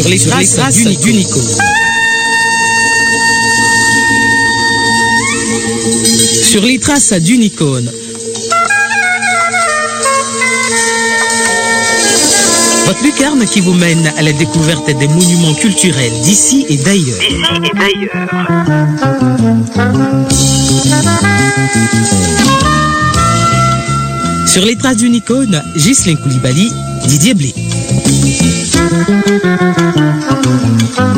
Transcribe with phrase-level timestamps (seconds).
[0.00, 1.56] sur les traces d'une icône.
[6.42, 7.90] Sur les traces d'une icône.
[12.86, 17.18] Votre lucarne qui vous mène à la découverte des monuments culturels d'ici et d'ailleurs.
[17.18, 18.28] D'ici et d'ailleurs.
[24.46, 26.72] Sur les traces d'une icône, Ghislain Koulibaly,
[27.06, 27.54] Didier Blé.
[30.92, 31.16] Thank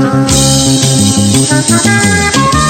[2.56, 2.61] you.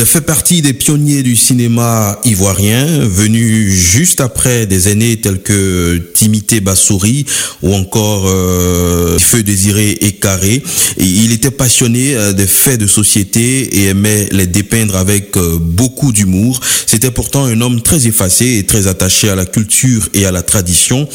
[0.00, 5.98] Il fait partie des pionniers du cinéma ivoirien, venu juste après des aînés tels que
[6.14, 7.26] Timité Bassouri
[7.60, 10.62] ou encore euh, Feu Désiré et Carré.
[10.96, 16.12] Il était passionné euh, des faits de société et aimait les dépeindre avec euh, beaucoup
[16.12, 16.60] d'humour.
[16.86, 20.42] C'était pourtant un homme très effacé et très attaché à la culture et à la
[20.42, 21.06] tradition.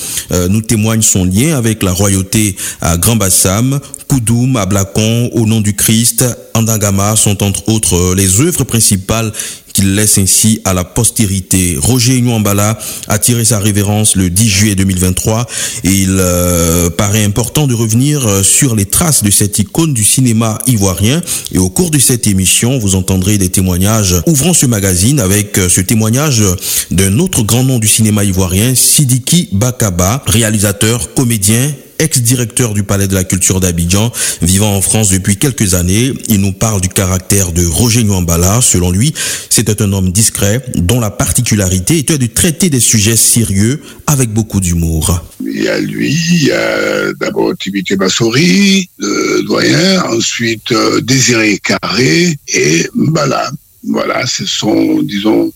[0.50, 5.76] Nous témoigne son lien avec la royauté à Grand Bassam, Koudoum, Ablakon, Au nom du
[5.76, 9.31] Christ, Andangama sont entre autres les œuvres principales
[9.71, 11.77] qu'il laisse ainsi à la postérité.
[11.81, 15.48] Roger Nwambala a tiré sa révérence le 10 juillet 2023
[15.85, 20.03] et il euh, paraît important de revenir euh, sur les traces de cette icône du
[20.03, 21.21] cinéma ivoirien
[21.53, 25.70] et au cours de cette émission, vous entendrez des témoignages ouvrant ce magazine avec euh,
[25.70, 26.43] ce témoignage
[26.91, 33.13] d'un autre grand nom du cinéma ivoirien, Sidiki Bakaba, réalisateur, comédien ex-directeur du Palais de
[33.13, 36.13] la Culture d'Abidjan, vivant en France depuis quelques années.
[36.27, 38.62] Il nous parle du caractère de Roger Nwambala.
[38.62, 39.13] Selon lui,
[39.49, 44.60] c'était un homme discret dont la particularité était de traiter des sujets sérieux avec beaucoup
[44.60, 45.24] d'humour.
[45.43, 51.59] Il y a lui, il y a d'abord Tibité Bassori, le doyen, ensuite euh, Désiré
[51.59, 53.52] Carré et Mbala.
[53.87, 55.54] Voilà, ce sont, disons,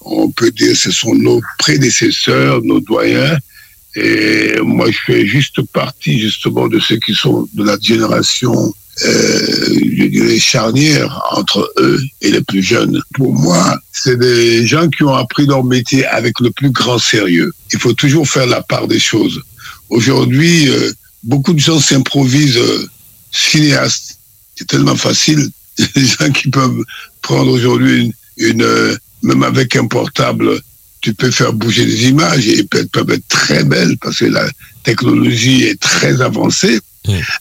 [0.00, 3.36] on peut dire, ce sont nos prédécesseurs, nos doyens,
[3.94, 9.74] et moi, je fais juste partie justement de ceux qui sont de la génération, euh,
[9.96, 13.02] je dirais, charnière entre eux et les plus jeunes.
[13.14, 17.52] Pour moi, c'est des gens qui ont appris leur métier avec le plus grand sérieux.
[17.72, 19.42] Il faut toujours faire la part des choses.
[19.90, 22.86] Aujourd'hui, euh, beaucoup de gens s'improvisent euh,
[23.30, 24.18] cinéastes.
[24.54, 25.50] C'est tellement facile.
[25.96, 26.82] Les gens qui peuvent
[27.20, 30.60] prendre aujourd'hui une, une euh, même avec un portable,
[31.02, 34.48] tu peux faire bouger des images et elles peuvent être très belles parce que la
[34.84, 36.80] technologie est très avancée.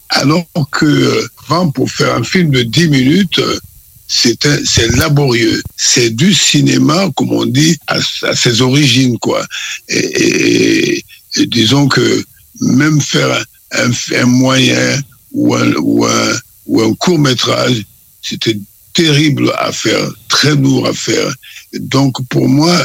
[0.09, 3.59] Alors que euh, avant, pour faire un film de 10 minutes, euh,
[4.07, 5.61] c'est laborieux.
[5.77, 9.45] C'est du cinéma, comme on dit, à, à ses origines, quoi.
[9.87, 11.05] Et, et-
[11.37, 12.23] et disons que
[12.59, 13.31] même faire
[13.71, 14.99] un, un- un moyen
[15.31, 16.31] ou un, ou un,
[16.65, 17.85] ou un court métrage,
[18.21, 18.57] c'était
[18.93, 21.33] terrible à faire, très lourd à faire.
[21.79, 22.77] Donc pour moi,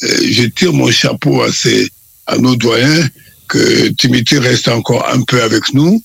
[0.00, 1.88] je tire mon chapeau à, ces,
[2.26, 3.08] à nos doyens
[3.48, 6.02] que Timothy reste encore un peu avec nous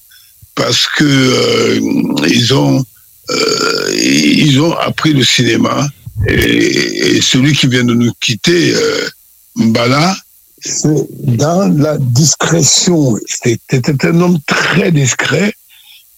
[0.56, 2.86] parce que euh, ils ont
[3.30, 5.88] euh, ils ont appris le cinéma
[6.28, 9.08] et, celui qui vient de nous quitter, euh,
[9.56, 10.18] Mbala,
[10.62, 13.16] c'est dans la discrétion.
[13.26, 15.54] C'était un homme très discret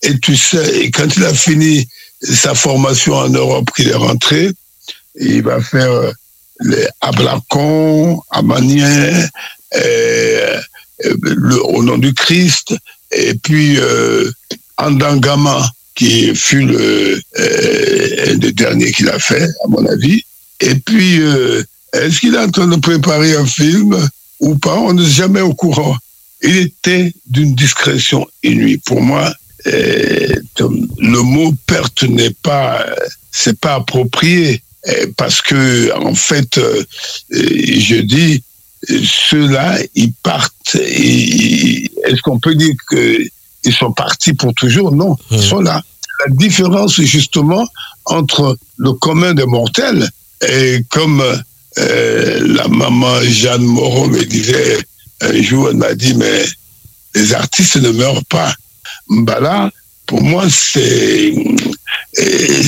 [0.04, 1.88] et tu sais, quand il a fini
[2.22, 4.52] sa formation en Europe, qu'il est rentré,
[5.20, 6.12] il va faire euh,
[6.62, 9.28] les Ablacon, Amanien,
[9.76, 10.62] euh,
[11.06, 12.76] euh, au nom du Christ,
[13.12, 14.32] et puis euh,
[14.78, 17.22] Andangama, qui fut le,
[18.32, 20.24] un des derniers qu'il a fait, à mon avis.
[20.60, 21.20] Et puis,
[21.94, 23.98] est-ce qu'il est en train de préparer un film
[24.40, 24.76] ou pas?
[24.76, 25.96] On n'est jamais au courant.
[26.42, 28.78] Il était d'une discrétion inouïe.
[28.78, 29.34] Pour moi,
[29.66, 32.86] le mot perte n'est pas,
[33.32, 34.64] c'est pas approprié
[35.18, 36.84] parce que en fait, euh,
[37.34, 37.48] euh,
[37.80, 38.44] je dis
[38.90, 40.76] euh, ceux-là, ils partent.
[40.76, 43.18] Est-ce qu'on peut dire que
[43.64, 44.92] ils sont partis pour toujours?
[44.92, 45.84] Non, ils sont là.
[46.26, 47.68] La différence justement
[48.06, 50.10] entre le commun des mortels
[50.48, 51.24] et comme
[51.78, 54.80] euh, la maman Jeanne Moreau me disait
[55.22, 56.44] un jour, elle m'a dit mais
[57.14, 58.54] les artistes ne meurent pas.
[59.10, 59.70] Mbala,
[60.06, 61.34] pour moi, c'est
[62.20, 62.64] euh,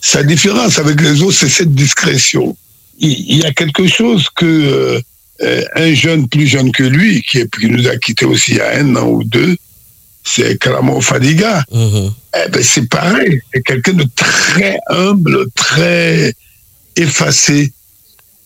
[0.00, 2.56] sa différence avec les autres, c'est cette discrétion.
[2.98, 5.00] Il, y a quelque chose que
[5.40, 8.56] euh, un jeune plus jeune que lui, qui, est, qui nous a quittés aussi il
[8.56, 9.56] y a un an ou deux,
[10.24, 11.64] c'est Karamo Fadiga.
[11.70, 12.12] Mhm.
[12.34, 13.40] Eh ben, c'est pareil.
[13.52, 16.34] C'est quelqu'un de très humble, très
[16.96, 17.72] effacé.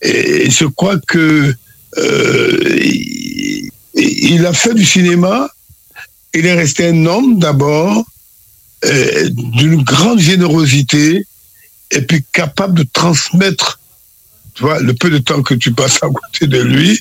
[0.02, 1.54] Et je crois que
[1.98, 5.48] euh, il, il a fait du cinéma.
[6.34, 8.04] Il est resté un homme d'abord,
[8.84, 11.26] euh, d'une grande générosité,
[11.90, 13.80] et puis capable de transmettre,
[14.54, 17.00] tu vois, le peu de temps que tu passes à côté de lui,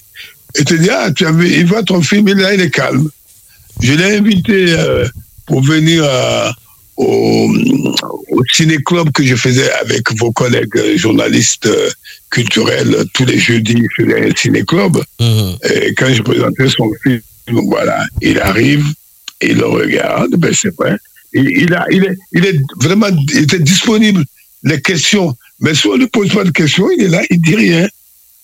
[0.55, 2.69] et te dit, ah, tu as vu, il voit ton film, et là, il est
[2.69, 3.09] calme.
[3.81, 5.07] Je l'ai invité euh,
[5.45, 6.49] pour venir euh,
[6.97, 7.51] au,
[8.29, 11.69] au ciné-club que je faisais avec vos collègues euh, journalistes
[12.29, 14.97] culturels tous les jeudis, je faisais un ciné-club.
[15.19, 15.57] Mhm.
[15.73, 17.21] Et quand je présentais son film,
[17.67, 18.85] voilà, il arrive,
[19.41, 20.97] il le regarde, ben c'est vrai.
[21.33, 24.23] Il, a, il, est, il est vraiment il était disponible.
[24.63, 27.41] Les questions, mais si on ne lui pose pas de questions, il est là, il
[27.41, 27.87] dit rien.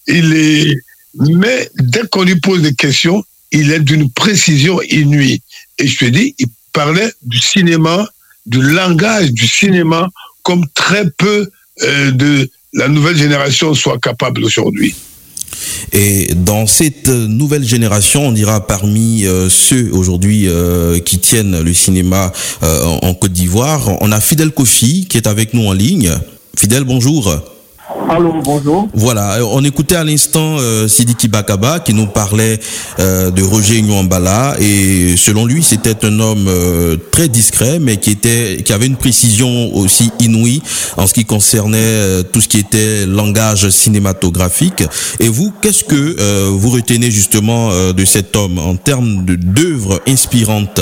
[0.07, 0.75] Il est,
[1.19, 5.41] mais dès qu'on lui pose des questions, il est d'une précision inouïe.
[5.77, 8.09] Et je te dis, il parlait du cinéma,
[8.45, 10.09] du langage du cinéma,
[10.43, 11.49] comme très peu
[11.81, 14.95] euh, de la nouvelle génération soit capable aujourd'hui.
[15.93, 21.73] Et dans cette nouvelle génération, on dira parmi euh, ceux aujourd'hui euh, qui tiennent le
[21.73, 22.31] cinéma
[22.63, 26.11] euh, en, Côte d'Ivoire, on a Fidel Kofi qui est avec nous en ligne.
[26.55, 27.56] Fidel, bonjour.
[28.09, 28.87] Allô, bonjour.
[28.93, 32.59] Voilà, on écoutait à l'instant euh, Sidiki Bakaba qui nous parlait
[32.99, 38.11] euh, de Roger Nyuambala et selon lui c'était un homme euh, très discret mais qui
[38.11, 40.61] était qui avait une précision aussi inouïe
[40.95, 44.83] en ce qui concernait euh, tout ce qui était langage cinématographique.
[45.19, 50.01] Et vous, qu'est-ce que euh, vous retenez justement euh, de cet homme en termes d'œuvres
[50.07, 50.81] inspirantes?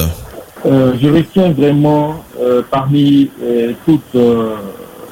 [0.65, 4.55] Euh, je retiens vraiment euh, parmi euh, toute euh,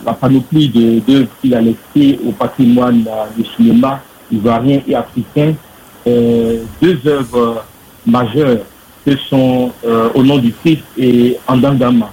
[0.06, 4.02] la panoplie d'œuvres qu'il a laissées au patrimoine euh, du cinéma
[4.32, 5.54] ivoirien et africain,
[6.08, 7.64] euh, deux œuvres
[8.06, 8.60] majeures
[9.06, 12.10] que sont euh, Au nom du Christ et Andangama.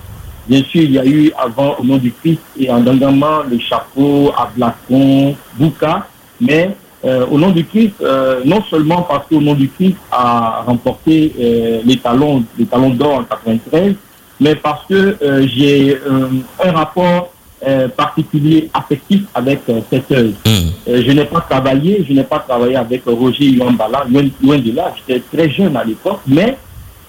[0.49, 4.33] Bien sûr, il y a eu avant Au nom du Christ et Andangama le chapeau,
[4.37, 6.07] Ablacon, Bouka,
[6.41, 10.65] mais euh, Au nom du Christ, euh, non seulement parce qu'Au nom du Christ a
[10.67, 13.95] remporté euh, les talons, les talons d'or en 93,
[14.41, 16.29] mais parce que euh, j'ai euh,
[16.65, 17.33] un rapport
[17.67, 20.33] euh, particulier affectif avec euh, cette œuvre.
[20.47, 24.59] Hum, Euh, je n'ai pas travaillé, je n'ai pas travaillé avec Roger Yuambala, loin, loin
[24.59, 26.57] de là, j'étais très jeune à l'époque, mais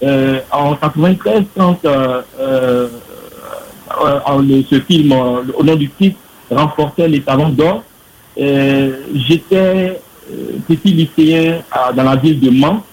[0.03, 1.77] euh, en 93, quand
[4.69, 5.11] ce film,
[5.57, 6.15] Au nom du Christ,
[6.49, 7.83] remportait les talons d'or,
[8.39, 8.91] euh,
[9.27, 9.99] j'étais
[10.67, 12.83] petit lycéen à- dans la ville de Mans,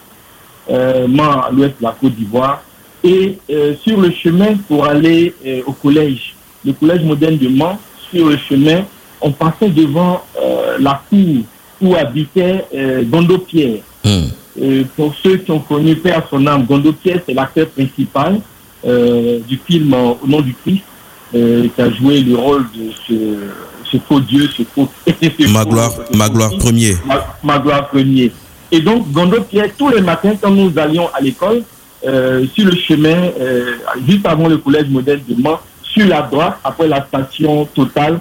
[0.71, 2.63] euh, Mans à l'ouest de la Côte d'Ivoire,
[3.05, 5.35] et euh, sur le chemin pour aller
[5.67, 6.35] au collège,
[6.65, 7.79] le collège moderne de Mans,
[8.11, 8.85] sur le chemin,
[9.21, 11.43] on passait devant euh, la cour
[11.81, 13.81] où habitait euh, Gondo Pierre.
[14.05, 14.31] hum.
[14.61, 18.41] Euh, pour ceux qui ont connu Père son âme, Gondo Pierre, c'est l'acteur principal
[18.85, 20.83] euh, du film Au nom du Christ,
[21.33, 23.15] qui a joué le rôle de ce,
[23.91, 24.89] ce faux Dieu, ce faux.
[25.07, 26.97] ce Ma faux- gloire, ce ma faux gloire Christ premier.
[27.07, 28.33] ma, ma gloire premier.
[28.73, 31.63] Et donc, Gondo Pierre, tous les matins, quand nous allions à l'école,
[32.07, 33.73] euh, sur le chemin, euh,
[34.09, 35.61] juste avant le collège moderne de Mans,
[35.93, 38.21] sur la droite, après la station totale,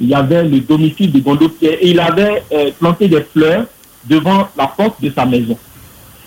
[0.00, 3.64] il y avait le domicile de Gondo Pierre et il avait euh, planté des fleurs
[4.04, 5.58] devant la porte de sa maison.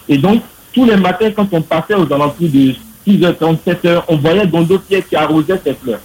[0.09, 0.41] Et donc,
[0.73, 2.73] tous les matins, quand on passait aux alentours de
[3.07, 5.99] 6h30, 7h, on voyait Gondo Pierre qui arrosait ses fleurs.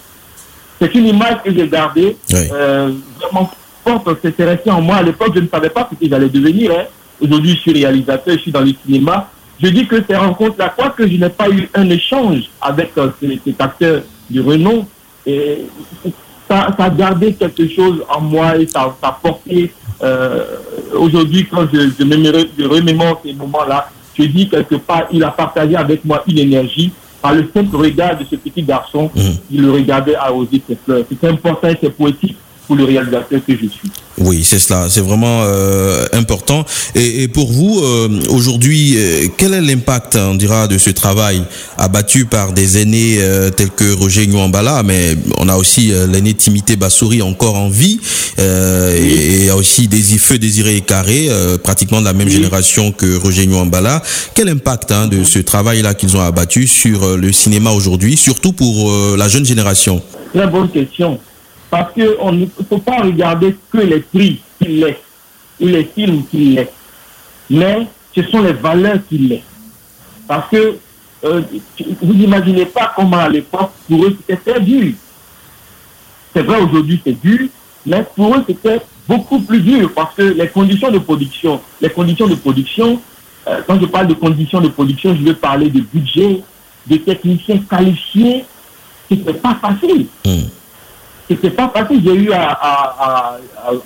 [0.81, 2.49] C'est une image que j'ai gardée Ouais.
[2.53, 3.51] euh, vraiment
[3.85, 4.97] forte, c'était resté en moi.
[4.97, 6.71] À l'époque, je ne savais pas ce que j'allais devenir.
[6.73, 6.85] hein.
[7.21, 9.31] Aujourd'hui, je suis réalisateur, je suis dans le cinéma.
[9.63, 13.09] Je dis que ces rencontres-là, quoi que je n'ai pas eu un échange avec euh,
[13.21, 14.87] ce- cet acteur de renom,
[15.27, 15.67] et
[16.49, 19.73] ça, ça a gardé quelque chose en moi et ça, ça a porté.
[20.03, 20.45] euh,
[20.95, 26.05] Aujourd'hui, quand je, je remémore ces moments-là, je dis quelque part, il a partagé avec
[26.05, 29.37] moi une énergie par le simple regard de ce petit garçon Mhm.
[29.49, 31.05] qui le regardait arroser ses fleurs.
[31.11, 32.37] C'est important et c'est poétique
[32.67, 33.91] pour le réalisateur que je suis.
[34.19, 36.65] Oui, c'est cela, c'est vraiment euh, important.
[36.95, 41.43] Et, et pour vous, euh, aujourd'hui, euh, quel est l'impact, on dira, de ce travail
[41.77, 46.77] abattu par des aînés euh, tels que Roger Nwambala, mais on a aussi l'aîné Timité
[46.77, 48.01] Bassouri encore en vie,
[48.39, 51.29] et, a aussi des Feu Désiré et Carré,
[51.63, 52.35] pratiquement de la même Oui.
[52.35, 54.03] génération que Roger Nwambala.
[54.35, 58.91] Quel impact hein, de ce travail-là qu'ils ont abattu sur le cinéma aujourd'hui, surtout pour
[59.17, 60.03] la jeune génération?
[60.35, 61.19] Très bonne question.
[61.71, 64.97] Parce qu'on ne faut pas regarder que les prix qu'il laisse
[65.61, 66.69] ou les films qu'il laisse.
[67.51, 69.41] Mais ce sont les valeurs qu'il laisse.
[70.29, 70.79] Parce que
[71.25, 71.43] euh,
[72.03, 74.93] vous n'imaginez pas comment à l'époque, pour eux, c'était très dur.
[76.35, 77.49] C'est vrai, aujourd'hui, c'est dur,
[77.87, 82.27] mais pour eux, c'était beaucoup plus dur parce que les conditions de production, les conditions
[82.27, 83.01] de production,
[83.49, 86.43] euh, quand je parle de conditions de production, je veux parler de budget,
[86.87, 88.45] de techniciens qualifiés,
[89.09, 90.49] c'était pas facile Hmm.
[91.29, 92.03] C'était pas facile.
[92.05, 93.39] J'ai eu à, à,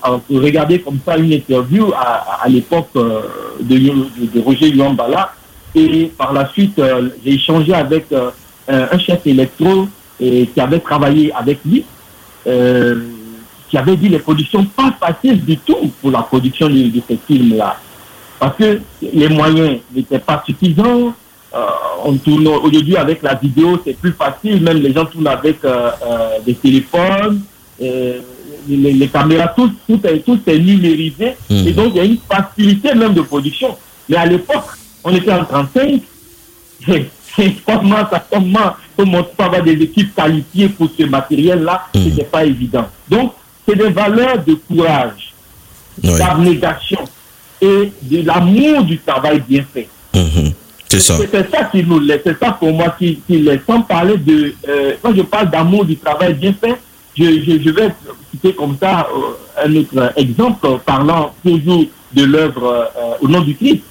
[0.02, 3.22] à, regarder comme ça une interview à, l'époque euh,
[3.60, 5.32] de, de, Roger Yuambala
[5.74, 8.30] et par la suite euh, j'ai échangé avec euh,
[8.68, 9.88] un chef électro
[10.20, 11.84] et, qui avait travaillé avec lui,
[12.44, 17.18] qui avait dit les conditions pas faciles du tout pour la production de, de ces
[17.26, 17.76] films-là.
[18.38, 21.14] parce que les moyens n'étaient pas suffisants.
[21.52, 21.58] Euh,
[22.04, 24.62] on tourne aujourd'hui avec la vidéo, c'est plus facile.
[24.62, 27.42] Même les gens tournent avec euh, euh, des téléphones,
[27.80, 28.22] les,
[28.68, 31.32] les, caméras, tout, tout, est, tout est numérisé.
[31.48, 31.66] Mhm.
[31.68, 33.76] Et donc, il y a une facilité même de production.
[34.08, 34.64] Mais à l'époque,
[35.02, 36.00] on était en 35.
[36.88, 37.06] Et
[37.66, 42.04] comment ça, comment, comment avoir des équipes qualifiées pour ce matériel-là, Mhm.
[42.04, 42.86] c'était pas évident.
[43.08, 43.32] Donc,
[43.66, 45.32] c'est des valeurs de courage,
[46.02, 46.16] Oui.
[46.18, 47.00] d'abnégation
[47.60, 49.88] et de l'amour du travail bien fait.
[50.14, 50.52] Mhm.
[50.90, 51.16] C'est ça.
[51.18, 53.60] C'est ça qui nous laisse, c'est ça pour moi qui, qui laisse.
[53.64, 54.52] Sans parler de.
[54.68, 56.74] euh, quand je parle d'amour du travail bien fait,
[57.16, 57.90] je, je, je vais
[58.32, 63.54] citer comme ça euh, un autre exemple, parlant toujours de l'œuvre euh, au nom du
[63.54, 63.82] Christ.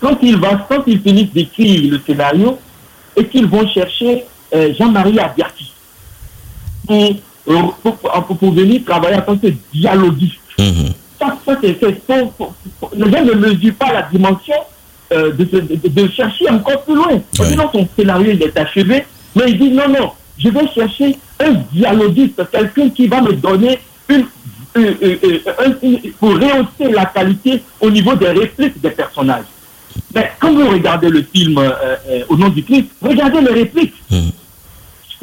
[0.00, 2.58] Quand ils, va, quand ils finissent d'écrire le scénario
[3.14, 4.24] et qu'ils vont chercher
[4.78, 5.70] Jean-Marie Abiati
[6.86, 10.38] pour, pour, pour, pour venir travailler en tant que dialoguiste?
[10.58, 10.94] Mhm.
[11.18, 14.54] ça, ça, c'est, les gens ne mesurent pas la dimension
[15.12, 17.12] euh, de, de- de- de chercher encore plus loin.
[17.38, 17.46] Ouais.
[17.48, 21.52] Sinon, son scénario il est achevé, mais il dit non, non, je vais chercher un
[21.72, 24.26] dialoguiste, quelqu'un qui va me donner une,
[24.76, 25.38] euh, euh,
[25.82, 29.44] une- pour rehausser la qualité au niveau des répliques des personnages.
[30.14, 31.70] Mais quand vous regardez le film euh,
[32.08, 33.94] euh, au nom du Christ, regardez les répliques.
[34.10, 34.30] Mhm.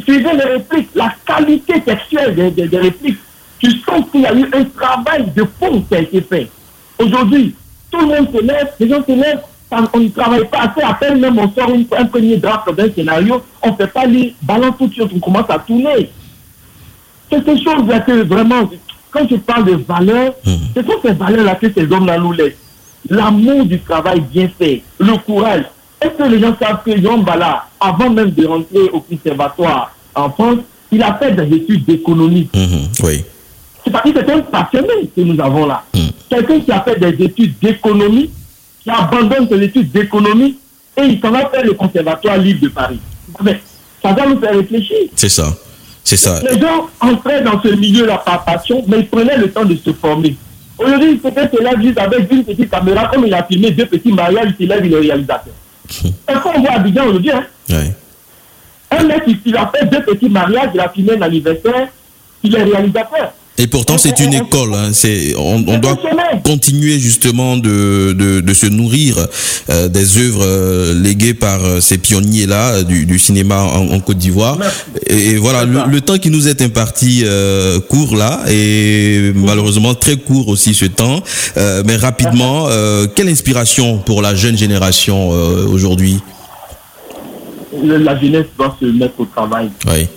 [0.03, 3.19] Suivez les répliques, la qualité textuelle des, des- des répliques.
[3.59, 6.49] Tu sens qu'il y a eu un travail de fond qui a été fait.
[6.99, 7.55] Aujourd'hui,
[7.89, 9.41] tout le monde se lève, les gens se lèvent,
[9.71, 12.91] on ne travaille pas assez, à peine même on sort une- un premier draft d'un
[12.93, 16.09] scénario, on ne fait pas lire, balance tout de suite, on commence à tourner.
[17.31, 18.69] C'est ces choses-là que vraiment,
[19.11, 20.57] quand je parle de valeurs, Mhm.
[20.75, 22.53] ce sont ces valeurs-là que ces hommes-là nous laissent.
[23.09, 25.63] L'amour du travail bien fait, le courage.
[26.01, 30.29] Est-ce que les gens savent que Jean Bala, avant même de rentrer au conservatoire en
[30.29, 30.59] France,
[30.91, 32.47] il a fait des études d'économie?
[32.53, 32.87] Mhm.
[33.03, 33.23] Oui.
[33.83, 35.83] C'est parce que c'est un passionné que nous avons là.
[36.29, 38.29] Quelqu'un qui a fait des études d'économie,
[38.85, 40.57] qui abandonne ses études d'économie
[40.95, 42.99] et il s'en va faire le conservatoire libre de Paris.
[43.43, 43.59] Mais
[44.01, 44.97] ça doit nous faire réfléchir.
[45.15, 45.53] C'est ça.
[46.03, 46.39] C'est ça.
[46.49, 49.91] Les gens entraient dans ce milieu-là par passion, mais ils prenaient le temps de se
[49.91, 50.37] former.
[50.77, 54.53] Aujourd'hui, peut-être là, juste avec une petite caméra, comme il a filmé deux petits mariages,
[54.59, 55.53] il lève, il est réalisateur.
[56.27, 57.43] Est-ce qu'on voit Abidjan aujourd'hui hein?
[57.69, 57.95] Ouais.
[58.91, 61.87] Un mec, il a fait deux petits mariages, il a filmé un anniversaire,
[62.43, 63.33] il est réalisateur.
[63.57, 64.73] Et pourtant, c'est une école.
[64.73, 64.89] hein.
[64.91, 65.97] C'est, on, on doit
[66.43, 69.27] continuer justement de, de, de se nourrir
[69.69, 73.99] euh, des œuvres euh, léguées par euh, ces pionniers-là euh, du, du cinéma en, en
[74.01, 74.57] Côte d'Ivoire.
[75.07, 79.95] Et, et voilà, le, le temps qui nous est imparti euh, court là, et malheureusement
[79.95, 81.23] très court aussi ce temps.
[81.55, 86.19] Euh, mais rapidement, euh, quelle inspiration pour la jeune génération euh, aujourd'hui?
[87.83, 89.69] La jeunesse doit se mettre au travail.
[89.87, 90.07] Oui.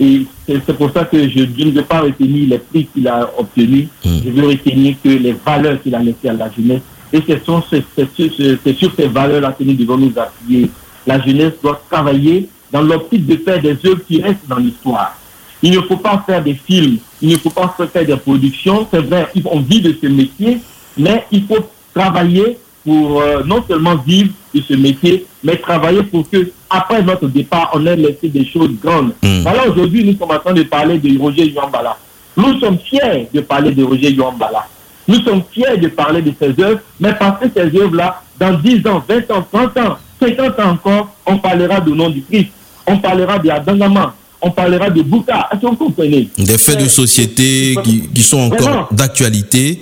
[0.00, 3.30] Et c'est pour ça que je, je ne veux pas retenir les prix qu'il a
[3.38, 3.88] obtenus.
[4.04, 4.18] Mm.
[4.24, 6.80] Je veux retenir que les valeurs qu'il a laissées à la jeunesse.
[7.12, 10.70] Et ce- c'est sur ces valeurs-là que nous devons nous appuyer.
[11.06, 15.16] La jeunesse doit travailler dans l'optique de faire des œuvres qui restent dans l'histoire.
[15.62, 18.86] Il ne faut pas faire des films, il ne faut pas faire des productions.
[18.90, 20.58] C'est vrai, on vit de ce métier,
[20.96, 21.58] mais il faut
[21.94, 27.28] travailler pour euh, non seulement vivre de ce métier, mais travailler pour que, après notre
[27.28, 29.12] départ, on ait laissé des choses grandes.
[29.22, 29.42] Mm.
[29.42, 31.96] Voilà, aujourd'hui, nous sommes en train de parler de Roger Yuambala.
[32.36, 34.66] Nous sommes fiers de parler de Roger Yuambala.
[35.08, 38.86] Nous sommes fiers de parler de ces œuvres, mais parce que ces œuvres-là, dans 10
[38.86, 42.48] ans, 20 ans, 30 ans, 50 ans encore, on parlera du nom du Christ.
[42.86, 44.14] On parlera de Adangama.
[44.42, 45.48] On parlera de Bouka.
[45.52, 46.28] Est-ce que vous comprenez?
[46.38, 49.80] Des faits de société qui, qui sont encore d'actualité.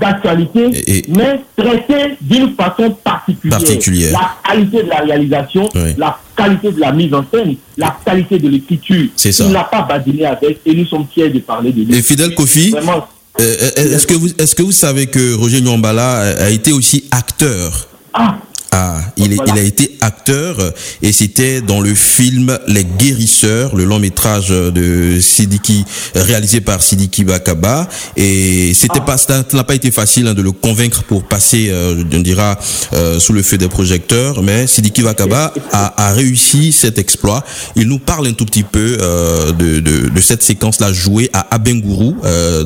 [0.00, 3.58] D'actualité, Et- et- mais traité d'une façon particulière.
[3.58, 4.12] Particulière.
[4.12, 5.94] La qualité de la réalisation, Oui.
[5.96, 9.08] la qualité de la mise en scène, la qualité de l'écriture.
[9.16, 9.44] C'est ça.
[9.44, 11.94] Il n'a pas badiné avec et nous sommes fiers de parler de lui.
[11.96, 13.06] Et Fidel Kofi, Vraiment,
[13.40, 17.88] euh, est-ce que vous est-ce que vous savez que Roger Nyambala a été aussi acteur?
[18.12, 18.36] Ah,
[18.76, 19.52] Ah, il, est- Voilà.
[19.54, 20.56] il a été acteur
[21.00, 25.84] et c'était dans le film Les Guérisseurs, le long métrage de Sidiki
[26.16, 29.06] réalisé par Sidiki Bakaba et c'était Ah.
[29.06, 32.58] pas ça n'a pas été facile hein, de le convaincre pour passer euh, on dira
[32.94, 37.44] euh, sous le feu des projecteurs mais Sidiki Bakaba a, a réussi cet exploit.
[37.76, 41.30] Il nous parle un tout petit peu euh, de, de, de cette séquence là jouée
[41.32, 42.16] à Abengourou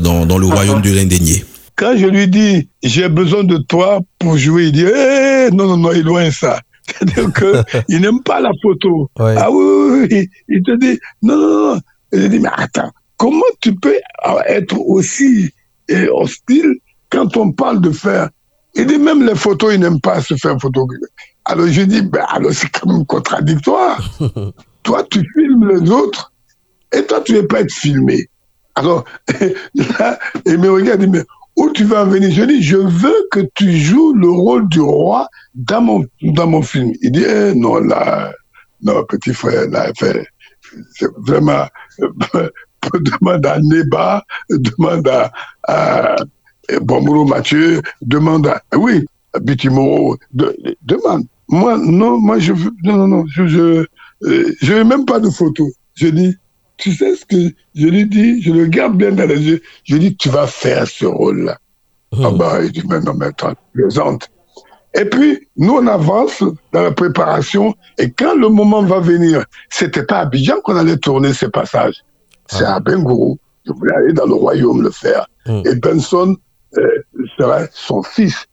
[0.00, 0.55] dans, dans le Ah.
[0.55, 1.45] royaume de l'Indénier.
[1.77, 4.85] Quand je lui dis, j'ai besoin de toi pour jouer, il dit,
[5.49, 6.61] Eh, non, non, non, il est loin ça.
[6.87, 7.33] C'est-à-dire
[7.88, 9.11] qu'il n'aime pas la photo.
[9.19, 9.35] Ouais.
[9.37, 10.28] Ah oui, oui, oui.
[10.49, 11.81] Il te dit, non, non, non.
[12.12, 13.99] Il dit, mais attends, comment tu peux
[14.47, 15.50] être aussi
[15.88, 16.76] eh, hostile
[17.11, 18.31] quand on parle de faire?
[18.75, 21.07] Il dit, même les photos, il n'aime pas se faire photographier.
[21.45, 24.00] Alors je dis, ben, alors c'est quand même contradictoire.
[24.83, 26.33] toi, tu filmes les autres
[26.93, 28.28] et toi, tu ne veux pas être filmé.
[28.75, 29.05] Alors,
[29.99, 31.25] là, il me regarde, il me dit, mais
[31.59, 35.29] où tu vas venir Je dis, je veux que tu joues le rôle du roi
[35.55, 36.93] dans mon, dans mon film.
[37.03, 38.33] Il dit, eh, non, là,
[38.83, 41.67] non, petit frère, là, c'est vraiment,
[41.99, 45.33] demande à Neba, demande à,
[45.67, 46.17] à
[47.27, 51.25] Mathieu, demande à, oui, à Bitimoro, de, demande.
[51.49, 53.87] Moi, non, moi, je veux, non, non, non, je, je,
[54.25, 55.73] euh, je veux même pas de photos.
[55.95, 56.37] Je dis,
[56.79, 59.63] tu sais ce que je lui dis, je le garde bien dans les yeux.
[59.85, 61.59] Je lui dis, tu vas faire ce rôle-là.
[62.13, 62.17] Oh.
[62.25, 64.31] Ah bah, il dit, mais non, mais attends, plaisante.
[64.95, 66.43] Et puis, nous, on avance
[66.73, 67.75] dans la préparation.
[67.99, 72.03] Et quand le moment va venir, c'était pas à Abidjan qu'on allait tourner ces passages.
[72.47, 72.77] C'est ah.
[72.77, 73.39] à Bengourou.
[73.67, 75.27] Je voulais aller dans le royaume le faire.
[75.47, 75.63] Hmm.
[75.67, 76.37] Et Benson
[76.79, 77.03] euh,
[77.39, 78.47] serait son fils.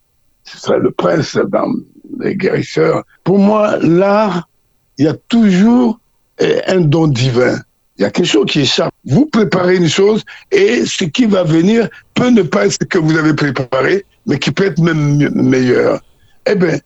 [0.43, 1.73] Ce serait le prince dans
[2.19, 3.03] les guérisseurs.
[3.23, 4.49] Pour moi, l'art,
[4.97, 5.99] il y a toujours
[6.41, 7.59] euh, un don divin.
[7.97, 8.93] Il y a quelque chose qui échappe.
[9.05, 12.97] Vous préparez une chose et ce qui va venir peut ne pas être ce que
[12.97, 16.01] vous avez préparé, mais qui peut être même meilleur.
[16.45, 16.77] Eh bien,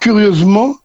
[0.00, 0.76] curieusement,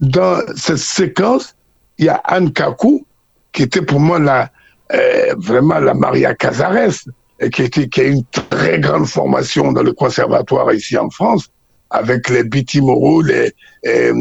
[0.00, 1.56] dans cette séquence,
[1.98, 3.04] il y a Anne Kakou,
[3.52, 4.50] qui était pour moi la,
[4.92, 7.08] euh, vraiment la Maria Casares,
[7.40, 11.48] et qui, était, qui a une très grande formation dans le conservatoire ici en France,
[11.90, 13.52] avec les Biti Moreau, les
[13.86, 14.12] euh,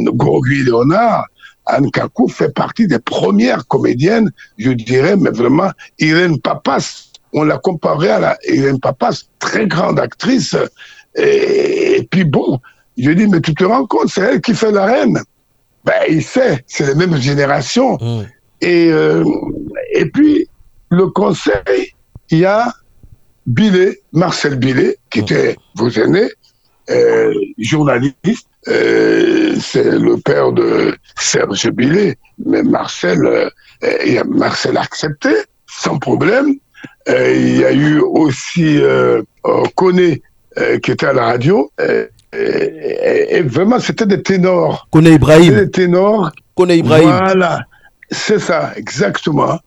[0.46, 1.26] Léonard.
[1.66, 7.58] Anne Kakou fait partie des premières comédiennes, je dirais, mais vraiment, Irène Papas, on l'a
[7.58, 10.56] comparée à la Irène Papas, très grande actrice.
[11.16, 12.60] Et, puis bon,
[12.98, 15.20] je dis, mais tu te rends compte, c'est elle qui fait la reine.
[15.86, 17.98] Ben, il sait, c'est la même génération.
[18.00, 18.22] Mmh.
[18.62, 19.24] Et, euh,
[19.94, 20.48] et puis,
[20.90, 21.94] le conseil,
[22.30, 22.72] il y a
[23.46, 25.24] Billet, Marcel Billet, qui mmh.
[25.24, 26.30] était vos aînés,
[26.90, 35.30] euh, journaliste, euh, c'est le père de Serge Billet, mais Marcel, euh, Marcel a accepté
[35.68, 36.56] sans problème.
[37.08, 38.80] Il y a eu aussi
[39.76, 40.22] Koné
[40.82, 41.72] qui était à la radio.
[42.34, 44.88] Et, vraiment, c'était des ténors.
[44.92, 45.56] Koné Ibrahim.
[45.56, 46.32] Des ténors.
[46.56, 47.10] Koné Ibrahim.
[47.10, 47.66] Voilà,
[48.10, 49.60] c'est ça, exactement.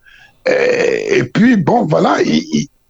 [0.46, 2.18] Et, puis, bon, voilà.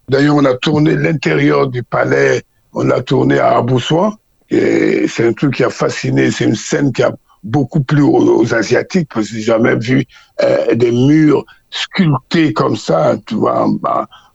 [0.09, 4.17] D'ailleurs, on a tourné l'intérieur du palais, on l'a tourné à Aboussoin.
[4.49, 8.53] Et c'est un truc qui a fasciné, c'est une scène qui a beaucoup plu aux,
[8.53, 10.05] Asiatiques, parce que j'ai jamais vu
[10.41, 13.67] euh, des murs sculptés comme ça, tu vois,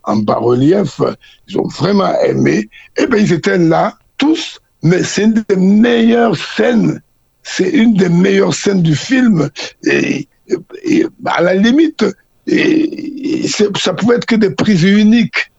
[0.05, 1.01] en, bas-relief.
[1.49, 2.69] Ils ont vraiment aimé.
[2.97, 7.01] Et ben ils étaient là, tous, mais c'est une des meilleures scènes.
[7.43, 9.49] C'est une des meilleures scènes du film.
[9.85, 10.29] Et,
[11.25, 12.05] à la limite,
[13.47, 15.51] ça pouvait être que des prises uniques.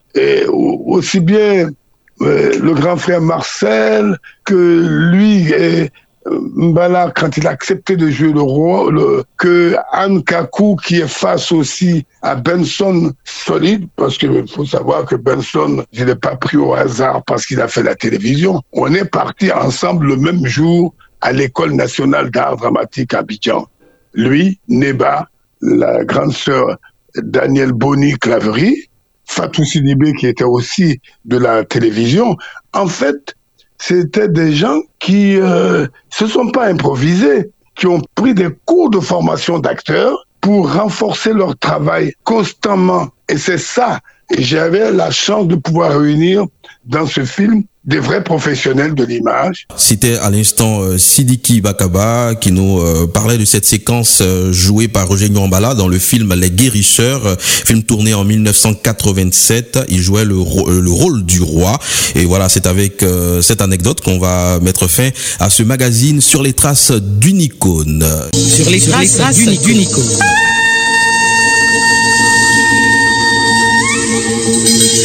[0.48, 1.70] Aussi bien
[2.20, 5.90] le grand frère Marcel, que lui et
[6.26, 11.08] euh, Mbala, quand il a accepté de jouer le rôle, que Anne Kakou, qui est
[11.08, 16.56] face aussi à Benson solide, parce qu'il faut savoir que Benson, je l'ai pas pris
[16.56, 18.62] au hasard parce qu'il a fait la télévision.
[18.72, 23.66] On est partis ensemble le même jour à l'école nationale d'art dramatique à Abidjan.
[24.14, 25.28] Lui, Neba,
[25.60, 26.76] la grande sœur
[27.16, 28.88] Daniel Bonny Claverie,
[29.26, 32.36] Fatou Sidibé qui était aussi de la télévision,
[32.72, 33.34] en fait,
[33.78, 39.00] c'était des gens qui euh, se sont pas improvisés, qui ont pris des cours de
[39.00, 43.08] formation d'acteurs pour renforcer leur travail constamment.
[43.28, 44.00] Et c'est ça.
[44.30, 46.46] Et j'avais la chance de pouvoir réunir
[46.86, 49.66] dans ce film des vrais professionnels de l'image.
[49.76, 54.88] C'était à l'instant euh, Sidiki Bakaba qui nous euh, parlait de cette séquence euh, jouée
[54.88, 59.80] par Roger Nyambala dans le film Les Guérisseurs, film tourné en 1987.
[59.90, 61.78] Il jouait le, le rôle du roi.
[62.14, 63.04] Et voilà, c'est avec
[63.42, 65.10] cette anecdote qu'on va mettre fin
[65.40, 68.04] à ce magazine sur les traces d'une icône.
[68.32, 69.18] Sur les traces,
[69.62, 70.18] d'une icône.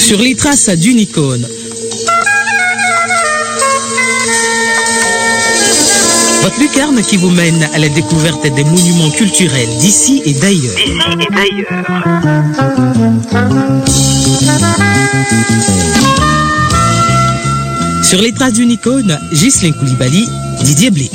[0.10, 1.48] sur les traces d'une icône.
[6.42, 10.76] Votre lucarne qui vous mène à la découverte des monuments culturels d'ici et d'ailleurs.
[18.02, 20.28] Sur les traces d'une icône, Ghislain Koulibaly,
[20.64, 21.12] Didier Blé.